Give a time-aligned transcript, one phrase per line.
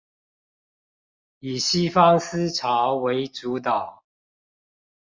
[1.41, 4.01] 以西方思潮為主導